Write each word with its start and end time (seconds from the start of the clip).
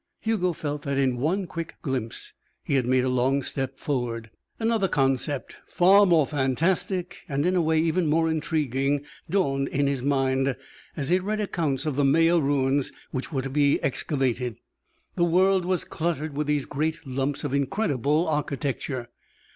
Hugo 0.19 0.51
felt 0.53 0.81
that 0.81 0.97
in 0.97 1.17
one 1.17 1.45
quick 1.45 1.75
glimpse 1.83 2.33
he 2.63 2.73
had 2.73 2.87
made 2.87 3.03
a 3.03 3.07
long 3.07 3.43
step 3.43 3.77
forward. 3.77 4.31
Another 4.59 4.87
concept, 4.87 5.57
far 5.67 6.07
more 6.07 6.25
fantastic 6.25 7.17
and 7.29 7.45
in 7.45 7.55
a 7.55 7.61
way 7.61 7.77
even 7.79 8.07
more 8.07 8.27
intriguing, 8.27 9.05
dawned 9.29 9.67
in 9.67 9.85
his 9.85 10.01
mind 10.01 10.55
as 10.97 11.09
he 11.09 11.19
read 11.19 11.39
accounts 11.39 11.85
of 11.85 11.97
the 11.97 12.03
Maya 12.03 12.39
ruins 12.39 12.91
which 13.11 13.31
were 13.31 13.43
to 13.43 13.49
be 13.51 13.79
excavated. 13.83 14.55
The 15.17 15.23
world 15.23 15.65
was 15.65 15.83
cluttered 15.83 16.35
with 16.35 16.47
these 16.47 16.65
great 16.65 17.05
lumps 17.05 17.43
of 17.43 17.53
incredible 17.53 18.27
architecture. 18.27 19.07